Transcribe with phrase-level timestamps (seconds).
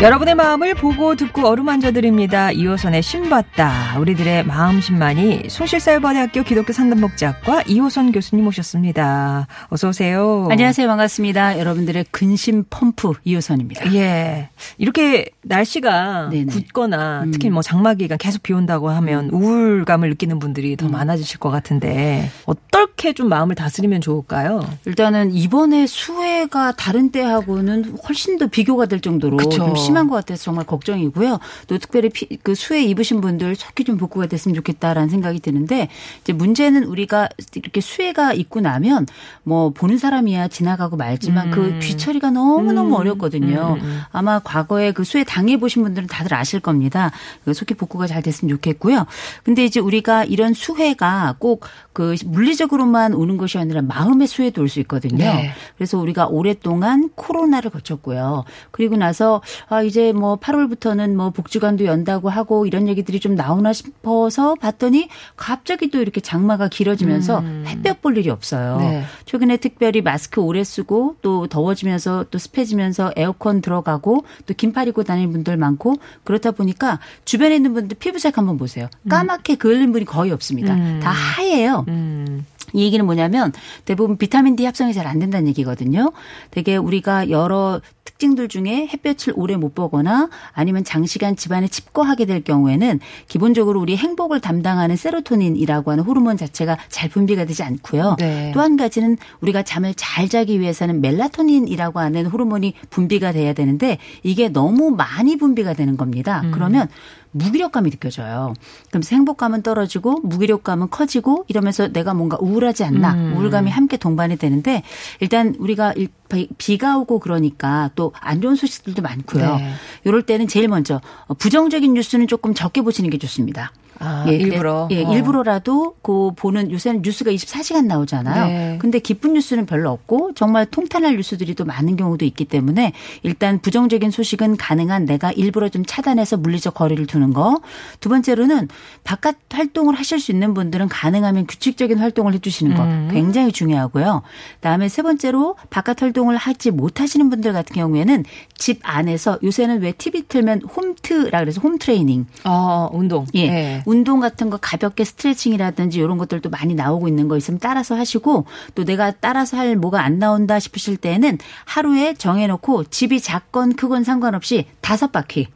[0.00, 2.52] 여러분의 마음을 보고 듣고 어루만져 드립니다.
[2.52, 3.98] 이호선의 신받다.
[3.98, 9.48] 우리들의 마음 신만이 숭실사회대학교 기독교 상담복지학과 이호선 교수님 오셨습니다.
[9.70, 10.46] 어서 오세요.
[10.52, 10.86] 안녕하세요.
[10.86, 11.58] 반갑습니다.
[11.58, 13.92] 여러분들의 근심 펌프 이호선입니다.
[13.94, 14.50] 예.
[14.78, 16.46] 이렇게 날씨가 네네.
[16.46, 17.30] 굳거나 음.
[17.32, 20.92] 특히 뭐 장마 기간 계속 비 온다고 하면 우울감을 느끼는 분들이 더 음.
[20.92, 24.60] 많아지실 것 같은데 어떻게 좀 마음을 다스리면 좋을까요?
[24.84, 29.64] 일단은 이번에 수해가 다른 때하고는 훨씬 더 비교가 될 정도로 그쵸.
[29.88, 31.38] 좀 심한 것 같아서 정말 걱정이고요.
[31.66, 35.88] 또 특별히 피- 그 수해 입으신 분들 속히 좀 복구가 됐으면 좋겠다라는 생각이 드는데
[36.20, 39.06] 이제 문제는 우리가 이렇게 수해가 있고 나면
[39.42, 43.76] 뭐 보는 사람이야 지나가고 말지만 그 뒤처리가 너무 너무 어렵거든요.
[44.12, 47.10] 아마 과거에 그 수해 당해 보신 분들은 다들 아실 겁니다.
[47.44, 49.06] 그 속히 복구가 잘 됐으면 좋겠고요.
[49.44, 51.64] 근데 이제 우리가 이런 수해가 꼭
[51.98, 55.24] 그 물리적으로만 오는 것이 아니라 마음의 수해도 올 수 있거든요.
[55.24, 55.50] 네.
[55.76, 58.44] 그래서 우리가 오랫동안 코로나를 거쳤고요.
[58.70, 64.54] 그리고 나서 아 이제 뭐 8월부터는 뭐 복지관도 연다고 하고 이런 얘기들이 좀 나오나 싶어서
[64.54, 68.78] 봤더니 갑자기 또 이렇게 장마가 길어지면서 햇볕 볼 일이 없어요.
[68.78, 69.02] 네.
[69.24, 75.32] 최근에 특별히 마스크 오래 쓰고 또 더워지면서 또 습해지면서 에어컨 들어가고 또 긴팔 입고 다니는
[75.32, 78.88] 분들 많고 그렇다 보니까 주변에 있는 분들 피부색 한번 보세요.
[79.08, 80.76] 까맣게 그을린 분이 거의 없습니다.
[81.00, 81.86] 다 하얘요.
[81.88, 82.44] 음.
[82.72, 83.52] 이 얘기는 뭐냐면
[83.84, 86.12] 대부분 비타민 D 합성이 잘 안 된다는 얘기거든요.
[86.50, 93.00] 되게 우리가 여러 특징들 중에 햇볕을 오래 못 보거나 아니면 장시간 집안에 칩거하게 될 경우에는
[93.28, 98.16] 기본적으로 우리 행복을 담당하는 세로토닌이라고 하는 호르몬 자체가 잘 분비가 되지 않고요.
[98.18, 98.50] 네.
[98.54, 104.90] 또한 가지는 우리가 잠을 잘 자기 위해서는 멜라토닌이라고 하는 호르몬이 분비가 돼야 되는데 이게 너무
[104.90, 106.42] 많이 분비가 되는 겁니다.
[106.52, 106.88] 그러면
[107.30, 108.54] 무기력감이 느껴져요.
[108.88, 114.82] 그러면서 행복감은 떨어지고 무기력감은 커지고 이러면서 내가 뭔가 우울 하지 않나 우울감이 함께 동반이 되는데
[115.20, 119.56] 일단 우리가 일- 비- 비가 오고 그러니까 또 안 좋은 소식들도 많고요.
[119.56, 119.72] 네.
[120.04, 123.72] 이럴 때는 제일 먼저 어, 부정적인 뉴스는 조금 적게 보시는 게 좋습니다.
[124.00, 124.88] 아, 예, 일부러.
[124.90, 125.12] 예, 어.
[125.12, 128.46] 일부러라도 그 보는 요새는 뉴스가 24시간 나오잖아요.
[128.46, 128.78] 네.
[128.80, 132.92] 근데 기쁜 뉴스는 별로 없고 정말 통탄할 뉴스들이 또 많은 경우도 있기 때문에
[133.22, 137.60] 일단 부정적인 소식은 가능한 내가 일부러 좀 차단해서 물리적 거리를 두는 거.
[138.00, 138.68] 두 번째로는
[139.04, 143.08] 바깥 활동을 하실 수 있는 분들은 가능하면 규칙적인 활동을 해 주시는 거 음.
[143.10, 144.22] 굉장히 중요하고요.
[144.56, 148.24] 그다음에 세 번째로 바깥 활동을 하지 못하시는 분들 같은 경우에는
[148.56, 153.26] 집 안에서 요새는 왜 TV 틀면 홈트라 그래서 홈 트레이닝 어, 운동.
[153.34, 153.50] 예.
[153.50, 153.82] 네.
[153.88, 158.84] 운동 같은 거 가볍게 스트레칭이라든지 이런 것들도 많이 나오고 있는 거 있으면 따라서 하시고 또
[158.84, 165.12] 내가 따라서 할 뭐가 안 나온다 싶으실 때는 하루에 정해놓고 집이 작건 크건 상관없이 다섯
[165.12, 165.48] 바퀴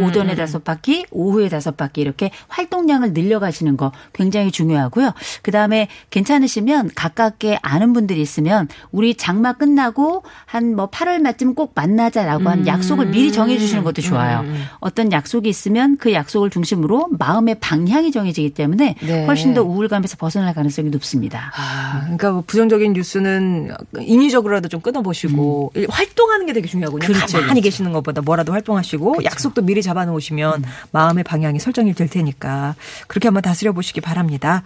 [0.00, 5.12] 오전에 다섯 바퀴 오후에 다섯 바퀴 이렇게 활동량을 늘려가시는 거 굉장히 중요하고요.
[5.42, 12.48] 그다음에 괜찮으시면 가깝게 아는 분들이 있으면 우리 장마 끝나고 한 뭐 8월 말쯤 꼭 만나자라고
[12.48, 14.44] 하는 약속을 미리 정해주시는 것도 좋아요.
[14.80, 19.26] 어떤 약속이 있으면 그 약속을 중심으로 마음의 방 향이 정해지기 때문에 네.
[19.26, 21.52] 훨씬 더 우울감에서 벗어날 가능성이 높습니다.
[21.56, 27.04] 아, 그러니까 뭐 부정적인 뉴스는 인위적으로라도 좀 끊어보시고 활동하는 게 되게 중요하군요.
[27.04, 27.06] 음.
[27.06, 27.62] 그렇죠, 가만히 그렇죠.
[27.62, 30.70] 계시는 것보다 뭐라도 활동하시고 약속도 미리 잡아놓으시면 음.
[30.92, 32.74] 마음의 방향이 설정이 될 테니까
[33.06, 34.62] 그렇게 한번 다스려 보시기 바랍니다.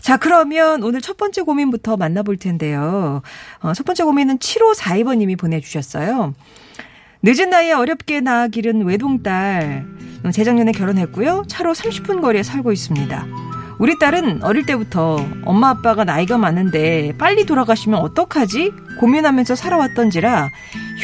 [0.00, 3.22] 자, 그러면 오늘 첫 번째 고민부터 만나볼 텐데요.
[3.60, 6.34] 어, 첫 번째 고민은 7542번님이 보내주셨어요.
[7.22, 9.84] 늦은 나이에 어렵게 낳아 기른 외동딸.
[10.24, 11.44] 어, 재작년에 결혼했고요.
[11.48, 13.26] 차로 30분 거리에 살고 있습니다.
[13.78, 18.72] 우리 딸은 어릴 때부터 엄마 아빠가 나이가 많은데 빨리 돌아가시면 어떡하지?
[18.98, 20.48] 고민하면서 살아왔던지라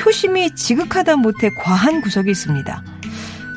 [0.04, 2.82] 효심이 지극하다 못해 과한 구석이 있습니다.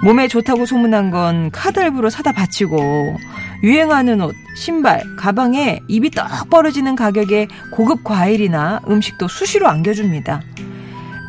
[0.03, 3.17] 몸에 좋다고 소문난 건 카드할부로 사다 바치고
[3.63, 10.41] 유행하는 옷, 신발, 가방에 입이 떡 벌어지는 가격의 고급 과일이나 음식도 수시로 안겨줍니다.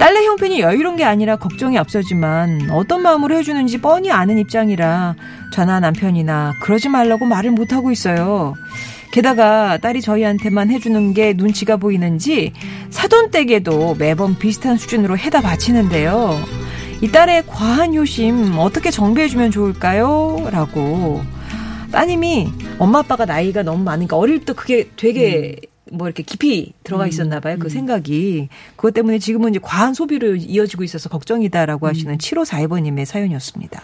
[0.00, 5.14] 딸내 형편이 여유로운 게 아니라 걱정이 앞서지만 어떤 마음으로 해주는지 뻔히 아는 입장이라
[5.52, 8.54] 저나 남편이나 그러지 말라고 말을 못하고 있어요.
[9.12, 12.54] 게다가 딸이 저희한테만 해주는 게 눈치가 보이는지
[12.88, 16.34] 사돈댁에도 매번 비슷한 수준으로 해다 바치는데요.
[17.02, 20.48] 이 딸의 과한 효심 어떻게 정비해주면 좋을까요?
[20.50, 21.22] 라고.
[21.92, 22.48] 따님이
[22.78, 25.56] 엄마 아빠가 나이가 너무 많으니까 어릴 때 그게 되게
[25.90, 27.56] 뭐 이렇게 깊이 들어가 있었나 봐요.
[27.58, 28.48] 그 생각이.
[28.76, 33.82] 그것 때문에 지금은 이제 과한 소비로 이어지고 있어서 걱정이다라고 하시는 7542번님의 사연이었습니다.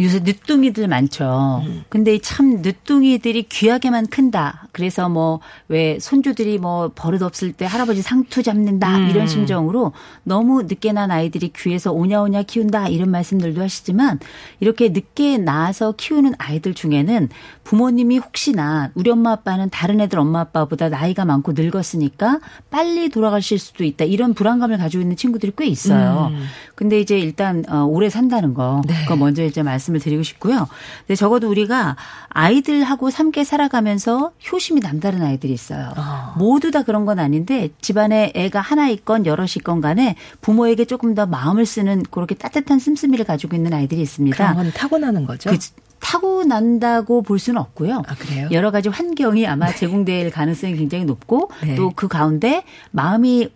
[0.00, 1.62] 요새 늦둥이들 많죠.
[1.88, 4.68] 근데 참 늦둥이들이 귀하게만 큰다.
[4.72, 9.92] 그래서 뭐 왜 손주들이 뭐 버릇 없을 때 할아버지 상투 잡는다 이런 심정으로
[10.24, 14.18] 너무 늦게 난 아이들이 귀에서 오냐오냐 키운다 이런 말씀들도 하시지만
[14.60, 17.28] 이렇게 늦게 낳아서 키우는 아이들 중에는
[17.68, 23.84] 부모님이 혹시나 우리 엄마 아빠는 다른 애들 엄마 아빠보다 나이가 많고 늙었으니까 빨리 돌아가실 수도
[23.84, 26.30] 있다 이런 불안감을 가지고 있는 친구들이 꽤 있어요.
[26.74, 30.66] 근데 이제 일단 어, 오래 산다는 거 그거 먼저 이제 말씀을 드리고 싶고요.
[31.00, 31.96] 근데 적어도 우리가
[32.30, 35.92] 아이들하고 함께 살아가면서 효심이 남다른 아이들이 있어요.
[36.38, 41.26] 모두 다 그런 건 아닌데 집안에 애가 하나 있건 여럿 있건 간에 부모에게 조금 더
[41.26, 44.36] 마음을 쓰는 그렇게 따뜻한 씀씀이를 가지고 있는 아이들이 있습니다.
[44.38, 45.50] 그런 건 타고나는 거죠.
[45.50, 45.58] 그
[46.00, 48.02] 타고 난다고 볼 수는 없고요.
[48.06, 48.48] 아, 그래요?
[48.50, 51.74] 여러 가지 환경이 아마 제공될 가능성이 굉장히 높고 네.
[51.74, 53.50] 또그 가운데 마음이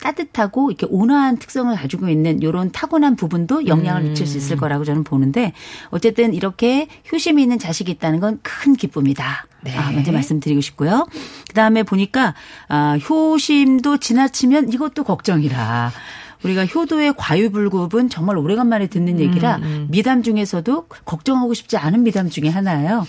[0.00, 4.08] 따뜻하고 이렇게 온화한 특성을 가지고 있는 이런 타고난 부분도 영향을 음.
[4.08, 5.52] 미칠 수 있을 거라고 저는 보는데
[5.88, 9.46] 어쨌든 이렇게 효심이 있는 자식이 있다는 건 큰 기쁨이다.
[9.62, 9.76] 네.
[9.76, 11.06] 아, 먼저 말씀드리고 싶고요.
[11.48, 12.34] 그 다음에 보니까
[12.68, 15.92] 아, 효심도 지나치면 이것도 걱정이라.
[16.44, 19.58] 우리가 효도의 과유불급은 정말 오래간만에 듣는 얘기라
[19.88, 23.06] 미담 중에서도 걱정하고 싶지 않은 미담 중에 하나예요.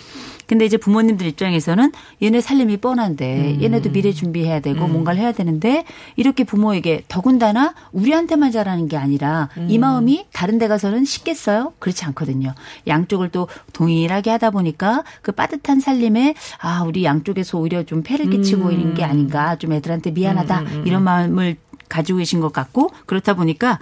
[0.47, 1.91] 근데 이제 부모님들 입장에서는
[2.21, 5.85] 얘네 살림이 뻔한데 얘네도 미래 준비해야 되고 뭔가를 해야 되는데
[6.15, 11.73] 이렇게 부모에게 더군다나 우리한테만 잘하는 게 아니라 이 마음이 다른 데 가서는 쉽겠어요?
[11.79, 12.53] 그렇지 않거든요.
[12.87, 18.71] 양쪽을 또 동일하게 하다 보니까 그 빠듯한 살림에 아 우리 양쪽에서 오히려 좀 폐를 끼치고
[18.71, 21.57] 있는 게 아닌가 좀 애들한테 미안하다 이런 마음을
[21.89, 23.79] 가지고 계신 것 같고 그렇다 보니까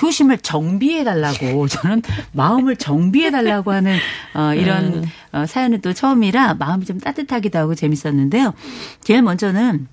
[0.00, 2.02] 효심을 정비해 달라고 저는
[2.32, 3.96] 마음을 정비해 달라고 하는
[4.34, 8.54] 어 이런 어 사연은 또 처음이라 마음이 좀 따뜻하기도 하고 재밌었는데요.
[9.02, 9.88] 제일 먼저는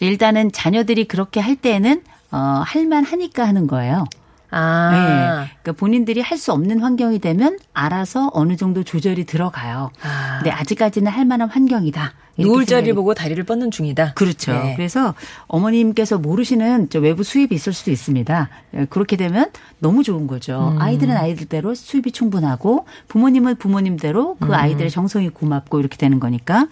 [0.00, 4.04] 일단은 자녀들이 그렇게 할 때는 어 할만 하니까 하는 거예요.
[4.50, 4.90] 아.
[4.92, 5.50] 네.
[5.62, 9.90] 그러니까 본인들이 할 수 없는 환경이 되면 알아서 어느 정도 조절이 들어가요.
[10.02, 10.38] 아.
[10.38, 12.12] 근데 아직까지는 할 만한 환경이다.
[12.38, 14.14] 누울 자리를 보고 다리를 뻗는 중이다.
[14.14, 14.52] 그렇죠.
[14.52, 14.74] 네.
[14.76, 15.14] 그래서
[15.46, 18.48] 어머님께서 모르시는 저 외부 수입이 있을 수도 있습니다.
[18.74, 20.72] 예, 그렇게 되면 너무 좋은 거죠.
[20.74, 20.80] 음.
[20.80, 24.46] 아이들은 아이들대로 수입이 충분하고 부모님은 부모님대로 음.
[24.46, 26.68] 그 아이들의 정성이 고맙고 이렇게 되는 거니까.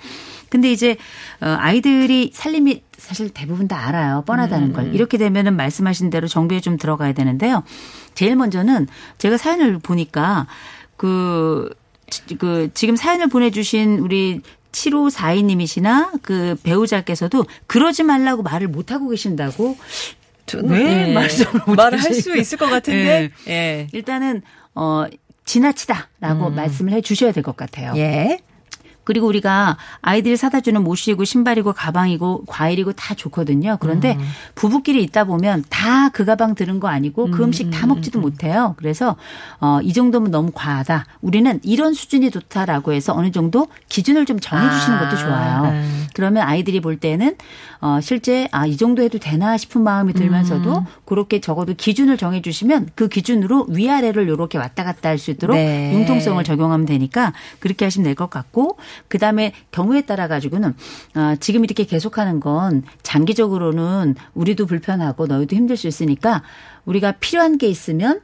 [0.48, 0.96] 근데 이제
[1.40, 4.24] 어, 아이들이 살림이 사실 대부분 다 알아요.
[4.26, 4.72] 뻔하다는 음.
[4.72, 4.94] 걸.
[4.94, 7.62] 이렇게 되면은 말씀하신 대로 정비에 좀 들어가야 되는데요.
[8.14, 10.46] 제일 먼저는 제가 사연을 보니까
[10.96, 11.70] 그,
[12.38, 14.42] 그 지금 사연을 보내주신 우리
[14.72, 19.76] 7542님이시나 그 배우자께서도 그러지 말라고 말을 못하고 계신다고
[20.46, 21.14] 저는.
[21.14, 22.14] 말씀을 못 말을 할.
[22.14, 23.30] 수 있을 것 같은데.
[23.48, 23.86] 예.
[23.92, 24.42] 일단은
[24.74, 25.04] 어
[25.44, 27.92] 지나치다라고 말씀을 해 주셔야 될 것 같아요.
[27.96, 28.38] 예.
[29.10, 33.76] 그리고 우리가 아이들이 사다 주는 옷이고 신발이고 가방이고 과일이고 다 좋거든요.
[33.80, 34.16] 그런데
[34.54, 38.74] 부부끼리 있다 보면 다 그 가방 들은 거 아니고 그 음식 다 먹지도 못해요.
[38.78, 39.16] 그래서
[39.60, 41.06] 어, 이 정도면 너무 과하다.
[41.22, 45.70] 우리는 이런 수준이 좋다라고 해서 어느 정도 기준을 좀 정해 주시는 것도 좋아요.
[45.70, 46.06] 음.
[46.14, 47.36] 그러면 아이들이 볼 때는
[47.80, 50.84] 어, 실제 아, 이 정도 해도 되나 싶은 마음이 들면서도 음.
[51.04, 55.92] 그렇게 적어도 기준을 정해 주시면 그 기준으로 위아래를 이렇게 왔다 갔다 할 수 있도록 네.
[55.94, 58.76] 융통성을 적용하면 되니까 그렇게 하시면 될 것 같고
[59.08, 60.74] 그다음에 경우에 따라 가지고는
[61.16, 66.42] 어, 지금 이렇게 계속하는 건 장기적으로는 우리도 불편하고 너희도 힘들 수 있으니까
[66.84, 68.20] 우리가 필요한 게 있으면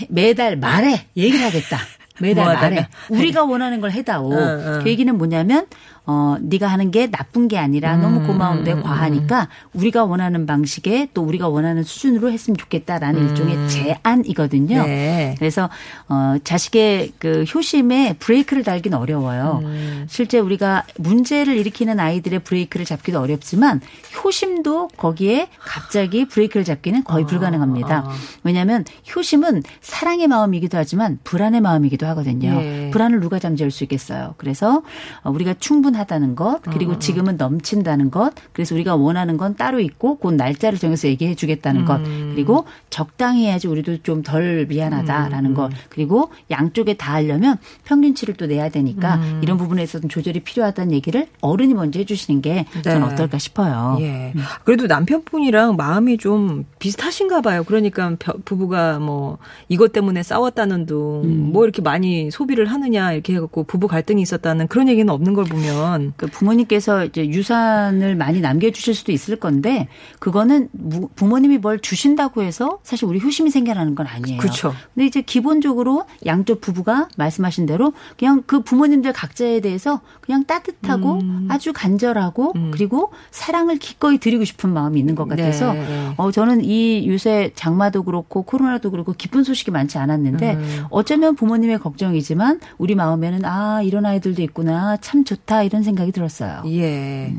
[0.00, 1.78] 해- 매달 말에 얘기를 하겠다.
[2.20, 2.68] 매달 뭐 하다가.
[2.70, 4.32] 말에 우리가 원하는 걸 해다오.
[4.32, 4.80] 어, 어.
[4.82, 5.66] 그 얘기는 뭐냐면
[6.06, 11.22] 어 네가 하는 게 나쁜 게 아니라 음, 너무 고마운데 과하니까 우리가 원하는 방식에 또
[11.22, 14.80] 우리가 원하는 수준으로 했으면 좋겠다라는 일종의 제안이거든요.
[14.80, 14.86] 음.
[14.86, 15.34] 네.
[15.38, 15.68] 그래서
[16.08, 19.60] 어 자식의 그 효심에 브레이크를 달기는 어려워요.
[19.62, 20.06] 음.
[20.08, 23.80] 실제 우리가 문제를 일으키는 아이들의 브레이크를 잡기도 어렵지만
[24.24, 28.04] 효심도 거기에 갑자기 브레이크를 잡기는 거의 불가능합니다.
[28.06, 28.10] 아.
[28.42, 28.84] 왜냐하면
[29.14, 32.48] 효심은 사랑의 마음이기도 하지만 불안의 마음이기도 하거든요.
[32.60, 32.90] 예.
[32.92, 34.34] 불안을 누가 잠재울 수 있겠어요.
[34.36, 34.82] 그래서
[35.22, 40.28] 어, 우리가 충분하다는 것 그리고 지금은 넘친다는 것 그래서 우리가 원하는 건 따로 있고 그
[40.28, 42.00] 날짜를 정해서 얘기해 주겠다는 것
[42.34, 48.68] 그리고 적당히 해야지 우리도 좀 덜 미안하다라는 것 그리고 양쪽에 다 하려면 평균치를 또 내야
[48.68, 53.12] 되니까 이런 부분에 있어서는 조절이 필요하다는 얘기를 어른이 먼저 해주시는 게 저는 네.
[53.12, 53.96] 어떨까 싶어요.
[54.00, 54.32] 예.
[54.64, 57.64] 그래도 남편분이랑 마음이 좀 비슷하신가 봐요.
[57.64, 59.38] 그러니까 벼- 부부가 뭐
[59.68, 64.68] 이것 때문에 싸웠다는 둥, 뭐 이렇게 많이 많이 소비를 하느냐 이렇게 해갖고 부부 갈등이 있었다는
[64.68, 69.86] 그런 얘기는 없는 걸 보면 그 부모님께서 이제 유산을 많이 남겨주실 수도 있을 건데
[70.18, 74.40] 그거는 무- 부모님이 뭘 주신다고 해서 사실 우리 효심이 생겨나는 건 아니에요.
[74.40, 74.72] 그쵸.
[74.94, 81.48] 근데 이제 기본적으로 양쪽 부부가 말씀하신 대로 그냥 그 부모님들 각자에 대해서 그냥 따뜻하고 음.
[81.50, 86.14] 아주 간절하고 그리고 사랑을 기꺼이 드리고 싶은 마음이 있는 것 같아서 네, 네.
[86.16, 90.84] 어 저는 이 요새 장마도 그렇고 코로나도 그렇고 기쁜 소식이 많지 않았는데 음.
[90.90, 96.62] 어쩌면 부모님의 걱정이지만 우리 마음에는 아 이런 아이들도 있구나 참 좋다 이런 생각이 들었어요.
[96.66, 97.34] 예.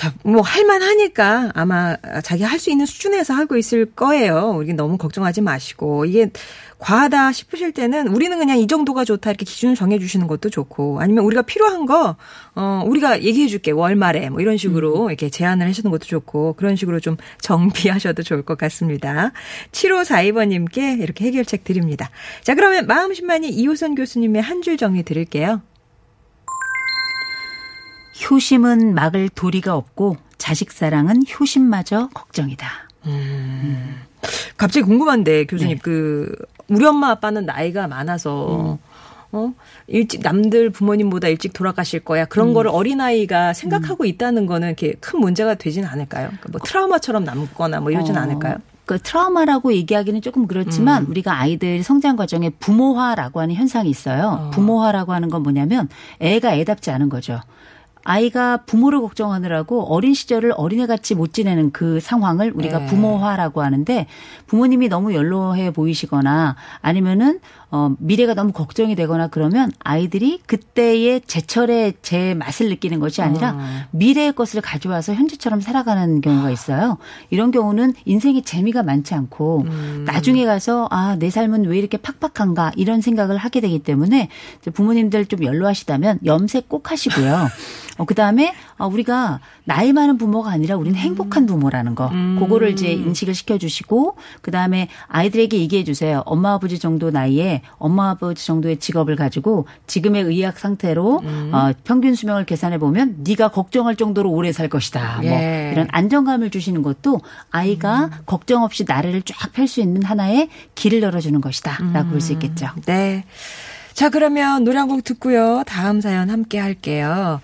[0.00, 4.54] 자, 뭐, 할만하니까 아마 자기 할 수 있는 수준에서 하고 있을 거예요.
[4.56, 6.06] 우리 너무 걱정하지 마시고.
[6.06, 6.30] 이게
[6.78, 11.24] 과하다 싶으실 때는 우리는 그냥 이 정도가 좋다 이렇게 기준을 정해 주시는 것도 좋고 아니면
[11.24, 12.16] 우리가 필요한 거,
[12.54, 13.72] 어, 우리가 얘기해 줄게.
[13.72, 18.56] 월말에 뭐 이런 식으로 이렇게 제안을 하시는 것도 좋고 그런 식으로 좀 정비하셔도 좋을 것
[18.56, 19.32] 같습니다.
[19.72, 22.08] 7542번님께 이렇게 해결책 드립니다.
[22.42, 25.60] 자, 그러면 마음심만이 이호선 교수님의 한 줄 정리 드릴게요.
[28.28, 32.68] 효심은 막을 도리가 없고 자식 사랑은 효심마저 걱정이다.
[34.56, 35.80] 갑자기 궁금한데 교수님 네.
[35.82, 36.34] 그
[36.68, 38.78] 우리 엄마 아빠는 나이가 많아서
[39.32, 39.54] 어
[39.86, 45.20] 일찍 남들 부모님보다 일찍 돌아가실 거야 그런 거를 어린 아이가 생각하고 있다는 거는 이렇게 큰
[45.20, 46.26] 문제가 되진 않을까요?
[46.26, 48.56] 그러니까 뭐 트라우마처럼 남거나 뭐 이러진 어, 않을까요?
[48.86, 54.48] 그 트라우마라고 얘기하기는 조금 그렇지만 우리가 아이들 성장 과정에 부모화라고 하는 현상이 있어요.
[54.48, 54.50] 어.
[54.50, 57.40] 부모화라고 하는 건 뭐냐면 애가 애답지 않은 거죠.
[58.10, 62.86] 아이가 부모를 걱정하느라고 어린 시절을 어린애같이 못 지내는 그 상황을 우리가 네.
[62.86, 64.06] 부모화라고 하는데
[64.48, 67.38] 부모님이 너무 연로해 보이시거나 아니면은
[67.70, 73.60] 어 미래가 너무 걱정이 되거나 그러면 아이들이 그때의 제철의 제 맛을 느끼는 것이 아니라 어.
[73.92, 76.98] 미래의 것을 가져와서 현재처럼 살아가는 경우가 있어요.
[77.30, 80.04] 이런 경우는 인생에 재미가 많지 않고 음.
[80.04, 84.30] 나중에 가서 아, 내 삶은 왜 이렇게 팍팍한가 이런 생각을 하게 되기 때문에
[84.74, 87.46] 부모님들 좀 연로하시다면 염색 꼭 하시고요.
[88.00, 92.08] 어, 그 다음에 우리가 나이 많은 부모가 아니라 우리는 행복한 부모라는 거.
[92.38, 96.22] 그거를 이제 인식을 시켜주시고 그 다음에 아이들에게 얘기해 주세요.
[96.24, 102.46] 엄마 아버지 정도 나이에 엄마 아버지 정도의 직업을 가지고 지금의 의학 상태로 어, 평균 수명을
[102.46, 105.18] 계산해 보면 네가 걱정할 정도로 오래 살 것이다.
[105.22, 105.70] 뭐 예.
[105.72, 111.38] 이런 안정감을 주시는 것도 아이가 걱정 없이 나래를 쫙 펼 수 있는 하나의 길을 열어주는
[111.40, 112.68] 것이다라고 볼 수 있겠죠.
[112.86, 113.24] 네.
[113.92, 115.62] 자, 그러면 노래 한 곡 듣고요.
[115.66, 117.40] 다음 사연 함께 할게요.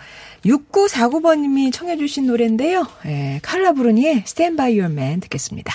[0.46, 2.86] 6949번님이 청해 주신 노래인데요.
[3.06, 5.74] 예, 칼라 브루니의 Stand By Your Man 듣겠습니다.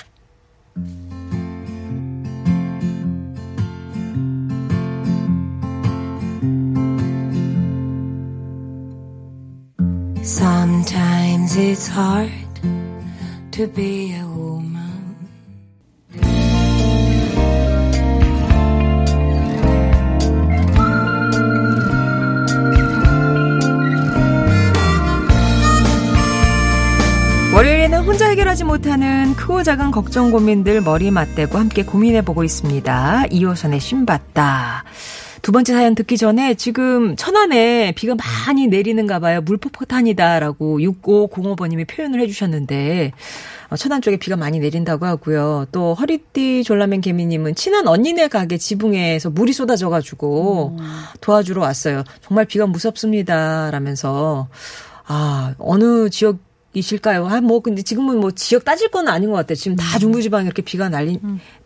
[28.31, 33.25] 해결하지 못하는 크고 작은 걱정 고민들 머리 맞대고 함께 고민해보고 있습니다.
[33.29, 34.85] 2호선의 신받다.
[35.41, 39.41] 두 번째 사연 듣기 전에 지금 천안에 비가 많이 내리는가 봐요.
[39.41, 43.11] 물폭탄이다라고 6505번님이 표현을 해주셨는데
[43.69, 45.65] 어, 천안 쪽에 비가 많이 내린다고 하고요.
[45.73, 50.77] 또 허리띠 졸라맨 개미님은 친한 언니네 가게 지붕에서 물이 쏟아져가지고
[51.19, 52.05] 도와주러 왔어요.
[52.21, 53.71] 정말 비가 무섭습니다.
[53.71, 54.47] 라면서
[55.05, 56.37] 아 어느 지역
[56.73, 57.27] 이실까요?
[57.27, 59.55] 아, 뭐, 근데 지금은 뭐 지역 따질 건 아닌 것 같아요.
[59.55, 61.19] 지금 다 중부지방에 이렇게 비가 날리,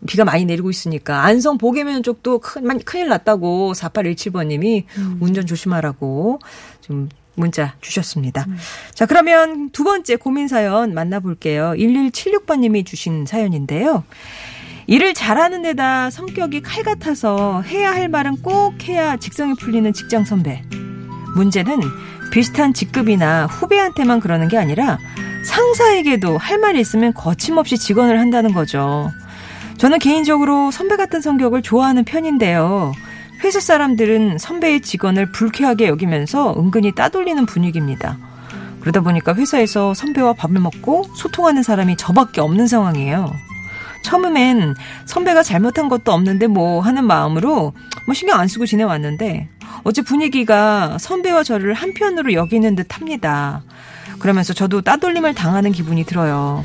[0.06, 1.24] 비가 많이 내리고 있으니까.
[1.24, 4.84] 안성 보계면 쪽도 큰, 큰일 났다고 4817번님이
[5.20, 6.40] 운전 조심하라고
[6.80, 8.46] 좀 문자 주셨습니다.
[8.94, 11.74] 자, 그러면 두 번째 고민 사연 만나볼게요.
[11.76, 14.04] 1176번님이 주신 사연인데요.
[14.88, 20.62] 일을 잘하는 데다 성격이 칼 같아서 해야 할 말은 꼭 해야 직성이 풀리는 직장 선배.
[21.34, 21.80] 문제는
[22.30, 24.98] 비슷한 직급이나 후배한테만 그러는 게 아니라
[25.44, 29.10] 상사에게도 할 말이 있으면 거침없이 직언을 한다는 거죠.
[29.78, 32.92] 저는 개인적으로 선배 같은 성격을 좋아하는 편인데요.
[33.44, 38.18] 회사 사람들은 선배의 직언을 불쾌하게 여기면서 은근히 따돌리는 분위기입니다.
[38.80, 43.32] 그러다 보니까 회사에서 선배와 밥을 먹고 소통하는 사람이 저밖에 없는 상황이에요.
[44.02, 47.72] 처음엔 선배가 잘못한 것도 없는데 뭐 하는 마음으로
[48.06, 49.48] 뭐 신경 안 쓰고 지내왔는데
[49.84, 53.62] 어째 분위기가 선배와 저를 한편으로 여기는 듯 합니다.
[54.18, 56.64] 그러면서 저도 따돌림을 당하는 기분이 들어요.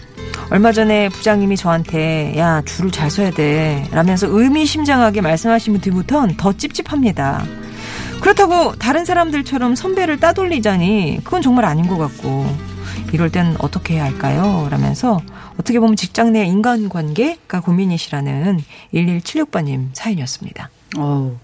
[0.50, 7.44] 얼마 전에 부장님이 저한테 야 줄을 잘 서야 돼 라면서 의미심장하게 말씀하신 뒤부턴 더 찝찝합니다.
[8.22, 12.46] 그렇다고 다른 사람들처럼 선배를 따돌리자니 그건 정말 아닌 것 같고
[13.14, 14.68] 이럴 땐 어떻게 해야 할까요?
[14.70, 15.20] 라면서
[15.60, 18.60] 어떻게 보면 직장 내 인간관계가 고민이시라는
[18.94, 20.70] 1176번님 사연이었습니다.
[20.98, 21.36] 어우.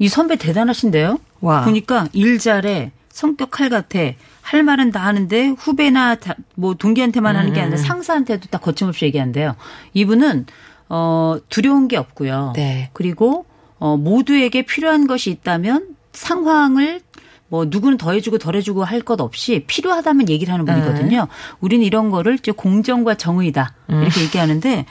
[0.00, 1.18] 이 선배 대단하신데요.
[1.42, 1.64] 와.
[1.64, 3.98] 보니까 일 잘해, 성격 칼 같아,
[4.42, 9.54] 할 말은 다 하는데 후배나 다- 뭐 동기한테만 하는 게 아니라 상사한테도 다 거침없이 얘기한대요.
[9.94, 10.46] 이분은
[10.88, 12.54] 어 두려운 게 없고요.
[12.56, 12.90] 네.
[12.94, 13.44] 그리고
[13.78, 17.00] 어 모두에게 필요한 것이 있다면 상황을
[17.48, 21.28] 뭐 누구는 더 해주고 덜 해주고 할 것 없이 필요하다면 얘기를 하는 분이거든요.
[21.60, 24.86] 우리는 이런 거를 이제 공정과 정의다 이렇게 얘기하는데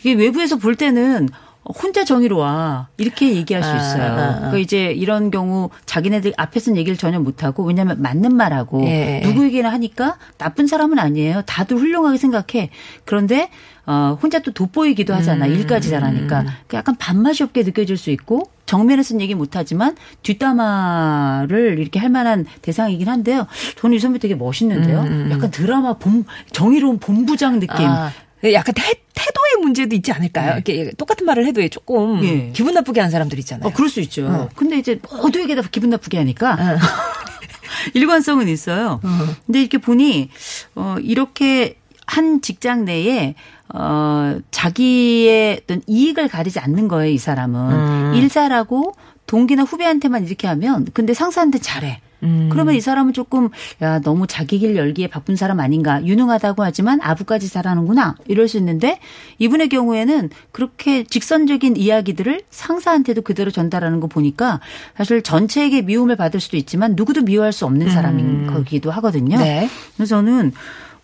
[0.00, 1.28] 이게 외부에서 볼 때는
[1.64, 4.02] 혼자 정의로 와 이렇게 얘기할 수 아, 있어요.
[4.02, 4.34] 아, 아.
[4.36, 9.20] 그러니까 이제 이런 경우 자기네들 앞에서는 얘기를 전혀 못 하고 왜냐하면 맞는 말하고 예.
[9.24, 11.42] 누구에게나 하니까 나쁜 사람은 아니에요.
[11.46, 12.70] 다들 훌륭하게 생각해.
[13.04, 13.50] 그런데
[13.86, 15.46] 어, 혼자 또 돋보이기도 하잖아.
[15.46, 15.52] 음.
[15.52, 16.44] 일까지 잘하니까.
[16.66, 23.08] 그 약간 밥맛이 없게 느껴질 수 있고 정면에서는 얘기 못하지만 뒷담화를 이렇게 할 만한 대상이긴
[23.08, 23.46] 한데요.
[23.78, 25.30] 저는 이 선배 되게 멋있는데요.
[25.30, 27.84] 약간 드라마 본 정의로운 본부장 느낌.
[27.84, 28.12] 음, 아,
[28.44, 30.54] 약간 태, 태도의 문제도 있지 않을까요?
[30.54, 32.50] 이렇게 똑같은 말을 해도 조금 예.
[32.52, 33.68] 기분 나쁘게 하는 사람들 있잖아요.
[33.68, 34.26] 어, 그럴 수 있죠.
[34.26, 34.48] 어.
[34.56, 36.78] 근데 이제 모두에게 다 기분 나쁘게 하니까 어.
[37.94, 39.00] 일관성은 있어요.
[39.46, 40.30] 근데 이렇게 보니
[40.74, 43.34] 어 이렇게 한 직장 내에
[43.72, 47.60] 어 자기의 어떤 이익을 가리지 않는 거예요, 이 사람은.
[47.72, 48.14] 음.
[48.14, 48.94] 일 잘하고
[49.26, 52.00] 동기나 후배한테만 이렇게 하면 근데 상사한테 잘해.
[52.22, 52.48] 음.
[52.50, 53.48] 그러면 이 사람은 조금
[53.82, 58.98] 야 너무 자기 길 열기에 바쁜 사람 아닌가 유능하다고 하지만 아부까지 잘하는구나 이럴 수 있는데
[59.38, 64.60] 이분의 경우에는 그렇게 직선적인 이야기들을 상사한테도 그대로 전달하는 거 보니까
[64.96, 69.38] 사실 전체에게 미움을 받을 수도 있지만 누구도 미워할 수 없는 사람인 거기도 하거든요.
[69.38, 69.68] 네.
[69.96, 70.52] 그래서 저는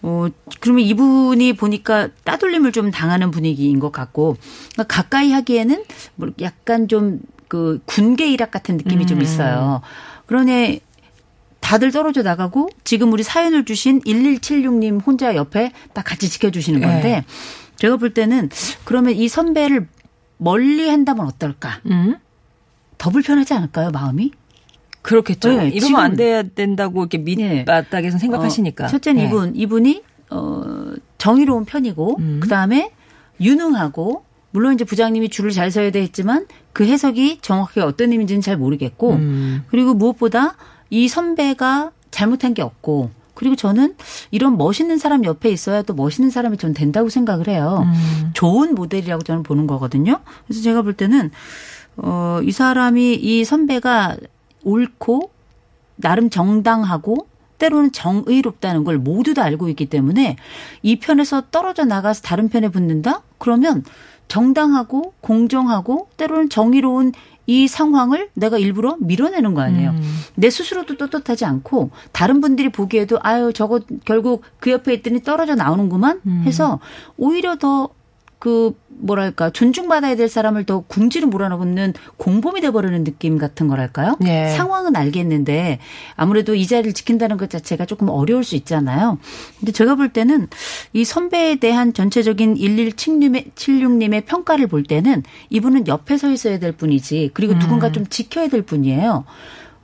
[0.03, 0.27] 어
[0.61, 4.37] 그러면 이분이 보니까 따돌림을 좀 당하는 분위기인 것 같고
[4.73, 5.85] 그러니까 가까이 하기에는
[6.17, 9.81] 뭐 약간 좀 그 군계 일학 같은 느낌이 좀 있어요.
[10.27, 10.81] 그러네
[11.67, 17.25] 다들 떨어져 나가고 지금 우리 사연을 주신 1176님 혼자 옆에 딱 같이 지켜주시는 건데 네.
[17.75, 18.51] 제가 볼 때는
[18.85, 19.89] 그러면 이 선배를
[20.39, 21.81] 멀리 한다면 어떨까?
[21.87, 22.19] 음?
[22.99, 24.31] 더 불편하지 않을까요, 마음이?
[25.03, 25.57] 그렇겠죠.
[25.57, 27.59] 네, 이러면 안 돼야 된다고 이렇게 네.
[27.59, 28.85] 밑바닥에서 생각하시니까.
[28.85, 29.27] 어, 첫째는 네.
[29.27, 32.41] 이분, 이분이 어 정의로운 편이고 음.
[32.41, 32.93] 그 다음에
[33.41, 38.57] 유능하고 물론 이제 부장님이 줄을 잘 서야 돼 했지만 그 해석이 정확하게 어떤 의미인지는 잘
[38.57, 39.65] 모르겠고 음.
[39.67, 40.55] 그리고 무엇보다
[40.91, 43.95] 이 선배가 잘못한 게 없고 그리고 저는
[44.31, 47.85] 이런 멋있는 사람 옆에 있어야 또 멋있는 사람이 전 된다고 생각을 해요.
[47.85, 48.31] 음.
[48.33, 50.21] 좋은 모델이라고 저는 보는 거거든요.
[50.47, 51.31] 그래서 제가 볼 때는
[51.99, 54.17] 어, 이 사람이 이 선배가
[54.65, 55.31] 옳고
[55.97, 60.37] 나름 정당하고 때로는 정의롭다는 걸 모두 다 알고 있기 때문에
[60.83, 63.23] 이 편에서 떨어져 나가서 다른 편에 붙는다?
[63.39, 63.85] 그러면
[64.29, 67.13] 정당하고 공정하고 때로는 정의로운
[67.47, 69.93] 이 상황을 내가 일부러 밀어내는 거 아니에요.
[70.35, 76.21] 내 스스로도 떳떳하지 않고 다른 분들이 보기에도 아유 저거 결국 그 옆에 있더니 떨어져 나오는구만
[76.45, 76.81] 해서
[77.17, 77.89] 오히려 더
[78.39, 84.17] 그 뭐랄까 존중받아야 될 사람을 더 궁지로 몰아넣는 공범이 돼버리는 느낌 같은 거랄까요?
[84.21, 84.55] 네.
[84.55, 85.79] 상황은 알겠는데
[86.17, 89.19] 아무래도 이 자리를 지킨다는 것 자체가 조금 어려울 수 있잖아요.
[89.59, 90.49] 근데 제가 볼 때는
[90.93, 97.31] 이 선배에 대한 전체적인 1176님의 76님의 평가를 볼 때는 이분은 옆에 서 있어야 될 뿐이지
[97.35, 99.25] 그리고 누군가 좀 지켜야 될 뿐이에요.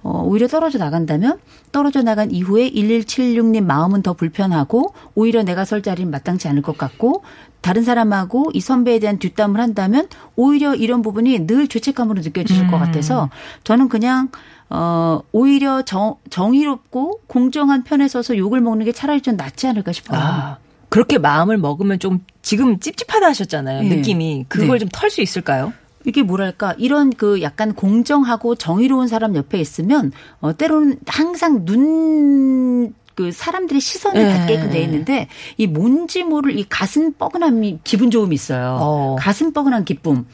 [0.03, 1.39] 어, 오히려 떨어져 나간다면
[1.71, 7.23] 떨어져 나간 이후에 1176님 마음은 더 불편하고 오히려 내가 설 자리는 마땅치 않을 것 같고
[7.63, 13.31] 다른 사람하고 이 선배에 대한 뒷담을 한다면 오히려 이런 부분이 늘 죄책감으로 느껴지실 것 같아서
[13.65, 14.29] 저는 그냥
[14.69, 20.21] 어 오히려 정, 정의롭고 공정한 편에 서서 욕을 먹는 게 차라리 좀 낫지 않을까 싶어요.
[20.21, 23.83] 아, 그렇게 마음을 먹으면 좀 지금 찝찝하다 하셨잖아요.
[23.83, 23.97] 네.
[23.97, 24.47] 느낌이.
[24.49, 24.79] 그걸 네.
[24.81, 25.73] 좀털 수 있을까요?
[26.05, 33.33] 이게 뭐랄까 이런 그 약간 공정하고 정의로운 사람 옆에 있으면 어 때로는 항상 눈 그
[33.33, 34.39] 사람들의 시선을 네.
[34.39, 38.79] 받게끔 돼 있는데 이 뭔지 모를 이 가슴 뻐근함이 기분 좋음이 있어요.
[38.81, 39.17] 어.
[39.19, 40.27] 가슴 뻐근한 기쁨.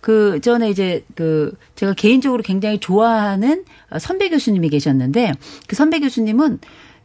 [0.00, 3.64] 그 전에 이제 그 제가 개인적으로 굉장히 좋아하는
[3.98, 5.32] 선배 교수님이 계셨는데
[5.66, 6.58] 그 선배 교수님은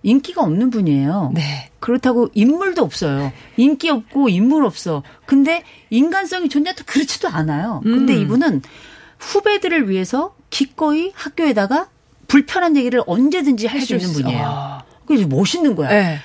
[0.03, 1.31] 인기가 없는 분이에요.
[1.33, 1.69] 네.
[1.79, 3.31] 그렇다고 인물도 없어요.
[3.57, 5.03] 인기 없고 인물 없어.
[5.25, 7.81] 근데 인간성이 좋냐 또 그렇지도 않아요.
[7.83, 8.21] 근데 음.
[8.21, 8.61] 이분은
[9.19, 11.87] 후배들을 위해서 기꺼이 학교에다가
[12.27, 14.45] 불편한 얘기를 언제든지 할 수 있는 분이에요.
[14.45, 14.83] 아.
[15.09, 15.89] 그래서 멋있는 거야.
[15.89, 16.19] 네.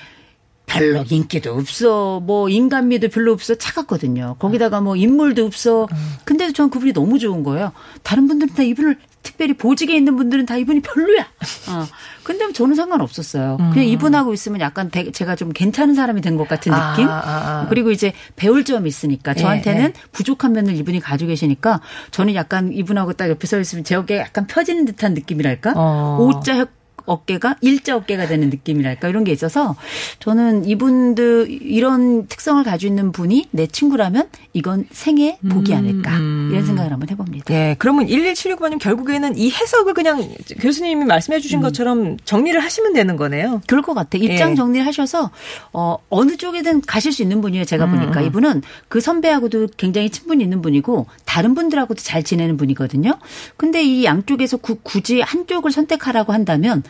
[0.67, 2.19] 별로 인기도 없어.
[2.23, 3.53] 뭐 인간미도 별로 없어.
[3.55, 4.35] 차갑거든요.
[4.39, 5.87] 거기다가 뭐 인물도 없어.
[6.25, 7.71] 근데도 전 그분이 너무 좋은 거예요.
[8.01, 11.21] 다른 분들은 다 이분을 특별히 보직에 있는 분들은 다 이분이 별로야.
[11.69, 11.85] 어.
[12.23, 13.57] 근데 저는 상관없었어요.
[13.73, 17.07] 그냥 이분하고 있으면 약간 되- 제가 좀 괜찮은 사람이 된 것 같은 아, 느낌?
[17.09, 17.65] 아, 아.
[17.69, 19.93] 그리고 이제 배울 점이 있으니까 예, 저한테는 예.
[20.13, 21.79] 부족한 면을 이분이 가지고 계시니까
[22.11, 25.73] 저는 약간 이분하고 딱 옆에 서 있으면 제 어깨가 약간 펴지는 듯한 느낌이랄까?
[25.75, 26.17] 어.
[26.19, 26.65] 오자
[27.05, 29.75] 어깨가 일자 어깨가 되는 느낌이랄까 이런 게 있어서
[30.19, 36.91] 저는 이분들 이런 특성을 가지고 있는 분이 내 친구라면 이건 생애 복이 아닐까 이런 생각을
[36.91, 37.53] 한번 해봅니다.
[37.53, 40.27] 예, 그러면 1176번님 결국에는 이 해석을 그냥
[40.59, 43.61] 교수님이 말씀해 주신 것처럼 정리를 하시면 되는 거네요.
[43.67, 44.17] 그럴 것 같아.
[44.17, 44.55] 입장 예.
[44.55, 45.31] 정리를 하셔서
[45.73, 47.65] 어 어느 쪽이든 가실 수 있는 분이에요.
[47.65, 53.13] 제가 보니까 이분은 그 선배하고도 굉장히 친분이 있는 분이고 다른 분들하고도 잘 지내는 분이거든요.
[53.57, 56.83] 근데 이 양쪽에서 구- 굳이 한쪽을 선택하라고 한다면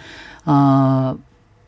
[0.45, 1.17] 어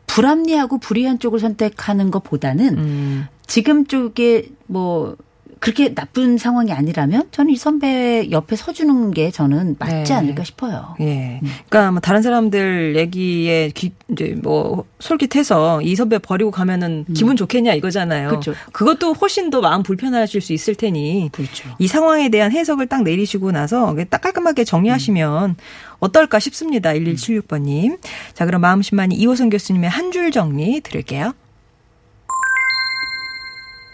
[0.06, 5.16] 불합리하고 불이한 쪽을 선택하는 것보다는 지금 쪽에 뭐
[5.60, 10.14] 그렇게 나쁜 상황이 아니라면 저는 이 선배 옆에 서주는 게 저는 맞지 네.
[10.14, 10.94] 않을까 싶어요.
[11.00, 11.40] 예.
[11.68, 17.74] 그러니까 뭐 다른 사람들 얘기에 귀, 이제 뭐 솔깃해서 이 선배 버리고 가면은 기분 좋겠냐
[17.74, 18.28] 이거잖아요.
[18.28, 18.54] 그렇죠.
[18.72, 21.68] 것도 훨씬 더 마음 불편하실 수 있을 테니 그렇죠.
[21.78, 25.56] 이 상황에 대한 해석을 딱 내리시고 나서 딱 깔끔하게 정리하시면
[26.00, 26.90] 어떨까 싶습니다.
[26.92, 27.98] 1176번님.
[28.34, 31.34] 자, 그럼 마음심만이 이호선 교수님의 한 줄 정리 들을게요.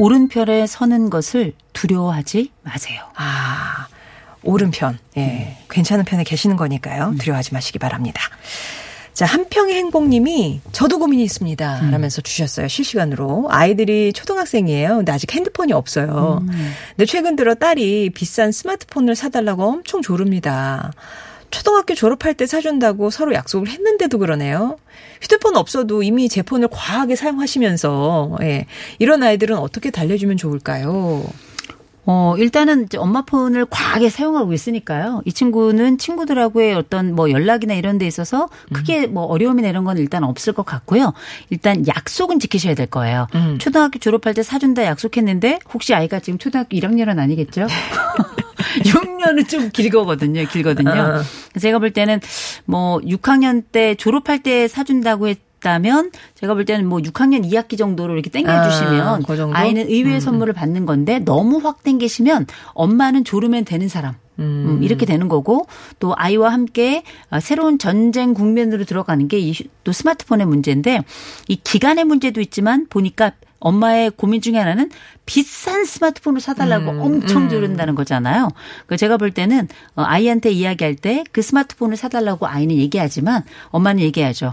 [0.05, 3.01] 오른편에 서는 것을 두려워하지 마세요.
[3.17, 3.87] 아,
[4.43, 4.99] 오른편.
[5.17, 5.57] 예.
[5.71, 7.15] 괜찮은 편에 계시는 거니까요.
[7.19, 8.21] 두려워하지 마시기 바랍니다.
[9.15, 11.89] 자, 한평의 행복님이 저도 고민이 있습니다.
[11.91, 12.69] 라면서 주셨어요.
[12.69, 13.47] 실시간으로.
[13.49, 14.97] 아이들이 초등학생이에요.
[14.97, 16.45] 근데 아직 핸드폰이 없어요.
[16.91, 20.93] 근데 최근 들어 딸이 비싼 스마트폰을 사달라고 엄청 조릅니다.
[21.55, 24.77] 초등학교 졸업할 때 사준다고 서로 약속을 했는데도 그러네요.
[25.23, 28.67] 휴대폰 없어도 이미 제 폰을 과하게 사용하시면서, 예.
[28.99, 31.25] 이런 아이들은 어떻게 달래주면 좋을까요?
[32.07, 35.23] 어, 일단은 엄마 폰을 과하게 사용하고 있으니까요.
[35.27, 40.25] 이 친구는 친구들하고의 어떤 뭐 연락이나 이런 데 있어서 크게 뭐 어려움이나 이런 건 일단
[40.25, 41.15] 없을 것 같고요.
[41.51, 43.29] 일단 약속은 지키셔야 될 거예요.
[43.37, 43.59] 음.
[43.61, 47.69] 초등학교 졸업할 때 사준다 약속했는데 혹시 아이가 지금 초등학교 1학년은 아니겠죠?
[48.85, 50.47] 6년은 좀 길거든요.
[50.47, 50.91] 길거든요.
[50.91, 51.59] 어.
[51.59, 52.21] 제가 볼 때는
[52.65, 58.13] 뭐 6학년 때 졸업할 때 사준다고 했 다면 제가 볼 때는 뭐 6학년 2학기 정도로
[58.13, 59.57] 이렇게 땡겨주시면 아, 그 정도?
[59.57, 64.15] 아이는 의외의 선물을 받는 건데 너무 확 땡기시면 엄마는 졸으면 되는 사람.
[64.41, 65.67] 음, 이렇게 되는 거고
[66.01, 69.39] 또 아이와 함께 아, 새로운 전쟁 국면으로 들어가는 게
[69.85, 71.03] 또 스마트폰의 문제인데
[71.49, 73.33] 이 기간의 문제도 있지만 보니까
[73.65, 74.91] 엄마의 고민 중에 하나는
[75.27, 78.51] 비싼 스마트폰을 사달라고 엄청 조른다는 거잖아요.
[78.87, 84.53] 그 제가 볼 때는 어, 아이한테 이야기할 때 그 스마트폰을 사달라고 아이는 얘기하지만 엄마는 얘기하죠.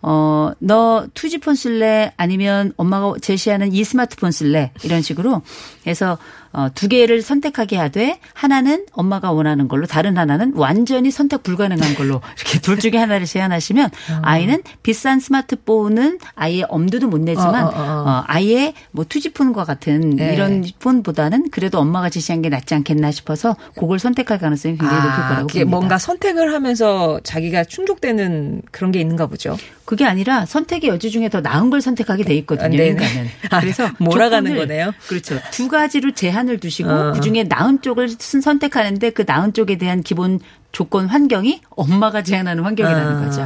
[0.00, 2.12] 어, 너 투지폰 쓸래?
[2.16, 4.70] 아니면 엄마가 제시하는 이 스마트폰 쓸래?
[4.84, 5.42] 이런 식으로
[5.86, 6.18] 해서
[6.54, 12.20] 어, 두 개를 선택하게 하되 하나는 엄마가 원하는 걸로 다른 하나는 완전히 선택 불가능한 걸로
[12.40, 13.90] 이렇게 둘 중에 하나를 제안하시면
[14.22, 18.04] 아이는 비싼 스마트폰은 아이의 엄두도 못 내지만 어, 어, 어.
[18.08, 20.34] 어, 아이의 뭐 투지폰과 같은 네.
[20.34, 25.34] 이런 폰보다는 그래도 엄마가 제시한 게 낫지 않겠나 싶어서 그걸 선택할 가능성이 굉장히 높을 거라고
[25.34, 25.64] 아, 봅니다.
[25.70, 29.56] 뭔가 선택을 하면서 자기가 충족되는 그런 게 있는가 보죠.
[29.84, 32.66] 그게 아니라 선택의 여지 중에 더 나은 걸 선택하게 돼 있거든요.
[32.66, 32.86] 아, 네네.
[32.88, 33.28] 인간은.
[33.50, 34.92] 아, 그래서 몰아가는 조건을- 거네요.
[35.08, 35.38] 그렇죠.
[35.50, 37.12] 두 가지로 제한 을 두시고 어.
[37.12, 40.40] 그 중에 나은 쪽을 쓴- 선택하는데 그 나은 쪽에 대한 기본
[40.74, 43.42] 조건 환경이 엄마가 제한하는 환경이라는 아, 거죠.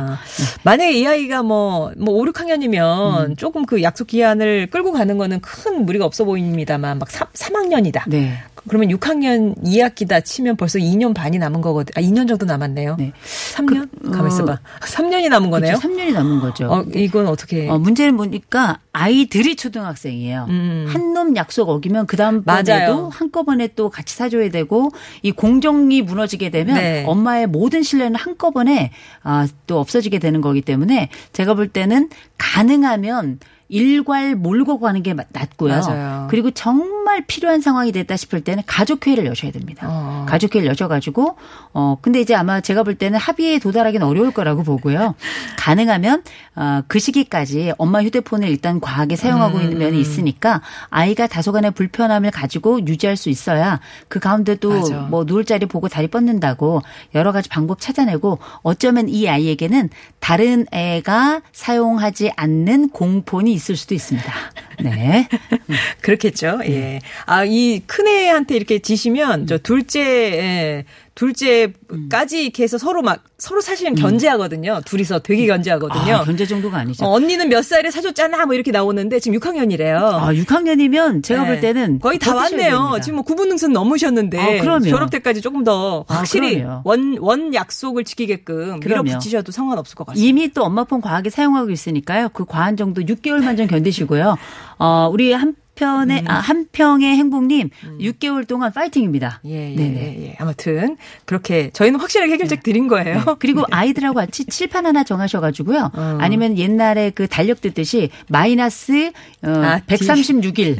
[0.64, 3.36] 만약에 이 아이가 뭐, 뭐 5, 6학년이면 음.
[3.36, 8.08] 조금 그 약속 기한을 끌고 가는 거는 큰 무리가 없어 보입니다만 막 3, 3학년이다.
[8.08, 8.38] 네.
[8.66, 11.92] 그러면 6학년 2학기다 치면 벌써 2년 반이 남은 거거든.
[11.96, 12.96] 아, 2년 정도 남았네요.
[12.98, 13.12] 네.
[13.56, 13.88] 3년?
[14.02, 14.52] 그, 가만 있어봐.
[14.52, 15.78] 어, 3년이 남은 거네요.
[15.78, 15.88] 그렇죠.
[15.88, 16.66] 3년이 남은 거죠.
[16.70, 17.68] 어, 이건 어떻게.
[17.68, 20.46] 어, 문제는 보니까 아이들이 초등학생이에요.
[20.48, 20.86] 음.
[20.88, 22.18] 한놈 약속 어기면 그.
[22.18, 24.90] 다음번에도 한꺼번에 또 같이 사줘야 되고
[25.22, 27.04] 이 공정이 무너지게 되면 네.
[27.06, 28.90] 엄 마의 모든 신뢰는 한꺼번에
[29.22, 35.80] 아, 또 없어지게 되는 거기 때문에 제가 볼 때는 가능하면 일괄 몰고 가는 게 낫고요.
[35.80, 36.26] 맞아요.
[36.30, 39.86] 그리고 정말 필요한 상황이 됐다 싶을 때는 가족회의를 여셔야 됩니다.
[39.90, 40.26] 어.
[40.28, 41.36] 가족회의를 여셔가지고
[41.74, 45.14] 어 근데 이제 아마 제가 볼 때는 합의에 도달하기는 어려울 거라고 보고요.
[45.58, 46.22] 가능하면
[46.54, 49.78] 어그 시기까지 엄마 휴대폰을 일단 과하게 사용하고 있는 음.
[49.78, 54.96] 면이 있으니까 아이가 다소간의 불편함을 가지고 유지할 수 있어야 그 가운데 또 맞아.
[55.02, 56.80] 뭐 누울 자리 보고 다리 뻗는다고
[57.14, 64.32] 여러 가지 방법 찾아내고 어쩌면 이 아이에게는 다른 애가 사용하지 않는 공폰이 있을 수도 있습니다.
[64.80, 65.28] 네.
[66.00, 66.60] 그렇겠죠.
[66.66, 67.00] 예.
[67.26, 70.84] 아, 이 큰애한테 이렇게 지시면 저 둘째, 예,
[71.18, 74.80] 둘째까지 이렇게 해서 서로 막, 서로 사실은 견제하거든요.
[74.84, 76.16] 둘이서 되게 견제하거든요.
[76.16, 77.04] 아, 견제 정도가 아니죠.
[77.04, 78.46] 어, 언니는 몇 살에 사줬잖아.
[78.46, 79.96] 뭐 이렇게 나오는데 지금 6학년이래요.
[79.96, 82.70] 아, 6학년이면 제가 볼 때는 거의 다 왔네요.
[82.70, 83.00] 됩니다.
[83.00, 84.86] 지금 뭐 구분능선 넘으셨는데 아, 그럼요.
[84.86, 86.82] 졸업 때까지 조금 더 아, 확실히 그럼요.
[86.84, 89.02] 원, 원 약속을 지키게끔 그럼요.
[89.02, 90.28] 밀어붙이셔도 상관없을 것 같습니다.
[90.28, 92.28] 이미 또 엄마 폰 과하게 사용하고 있으니까요.
[92.28, 94.36] 그 과한 정도 6개월만 좀 견디시고요.
[94.78, 99.40] 어, 우리 한 한편의 아, 한평의 행복님 6개월 동안 파이팅입니다.
[99.46, 100.16] 예, 예, 네네.
[100.20, 100.36] 예.
[100.38, 103.18] 아무튼 그렇게 저희는 확실하게 해결책 드린 거예요.
[103.18, 103.24] 네.
[103.38, 105.90] 그리고 아이들하고 같이 칠판 하나 정하셔가지고요.
[105.94, 106.18] 어.
[106.20, 109.12] 아니면 옛날에 그 달력 듣듯이 마이너스
[109.42, 110.78] 어, 아, 136일,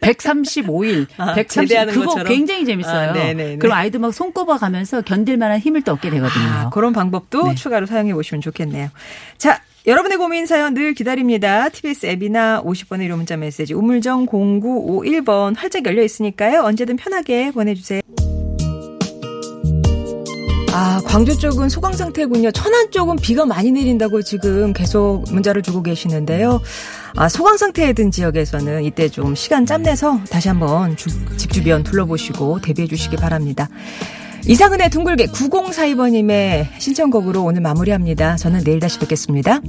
[0.00, 2.32] 135일, 아, 130 제대하는 그거 것처럼?
[2.32, 3.10] 굉장히 재밌어요.
[3.10, 3.58] 아, 네네네.
[3.58, 6.44] 그럼 아이도 막 손꼽아 가면서 견딜 만한 힘을 또 얻게 되거든요.
[6.44, 7.54] 아, 그런 방법도 네.
[7.54, 8.88] 추가로 사용해 보시면 좋겠네요.
[9.38, 11.68] 자, 여러분의 고민 사연 늘 기다립니다.
[11.68, 16.62] TBS 앱이나 50번의 유료 문자 메시지 우물정 0951번 활짝 열려 있으니까요.
[16.62, 18.00] 언제든 편하게 보내주세요.
[20.72, 22.50] 아, 광주 쪽은 소강 상태군요.
[22.50, 26.60] 천안 쪽은 비가 많이 내린다고 지금 계속 문자를 주고 계시는데요.
[27.14, 32.60] 아, 소강 상태에 든 지역에서는 이때 좀 시간 짬내서 다시 한번 주- 집 주변 둘러보시고
[32.60, 33.68] 대비해 주시기 바랍니다.
[34.48, 38.36] 이상은의 둥글게 9042번님의 신청곡으로 오늘 마무리합니다.
[38.36, 39.60] 저는 내일 다시 뵙겠습니다.